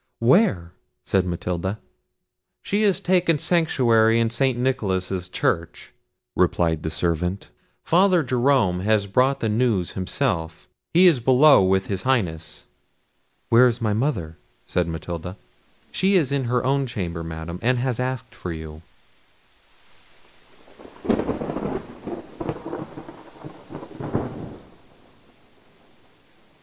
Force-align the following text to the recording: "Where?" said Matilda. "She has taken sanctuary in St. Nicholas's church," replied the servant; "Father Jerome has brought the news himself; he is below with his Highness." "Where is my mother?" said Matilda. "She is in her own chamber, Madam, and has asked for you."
"Where?" 0.17 0.71
said 1.05 1.27
Matilda. 1.27 1.77
"She 2.63 2.81
has 2.81 2.99
taken 2.99 3.37
sanctuary 3.37 4.19
in 4.19 4.31
St. 4.31 4.57
Nicholas's 4.57 5.29
church," 5.29 5.93
replied 6.35 6.81
the 6.81 6.89
servant; 6.89 7.51
"Father 7.83 8.23
Jerome 8.23 8.79
has 8.79 9.05
brought 9.05 9.41
the 9.41 9.47
news 9.47 9.91
himself; 9.91 10.67
he 10.91 11.05
is 11.05 11.19
below 11.19 11.61
with 11.61 11.85
his 11.85 12.01
Highness." 12.01 12.65
"Where 13.49 13.67
is 13.67 13.79
my 13.79 13.93
mother?" 13.93 14.39
said 14.65 14.87
Matilda. 14.87 15.37
"She 15.91 16.15
is 16.15 16.31
in 16.31 16.45
her 16.45 16.65
own 16.65 16.87
chamber, 16.87 17.23
Madam, 17.23 17.59
and 17.61 17.77
has 17.77 17.99
asked 17.99 18.33
for 18.33 18.51
you." 18.51 18.81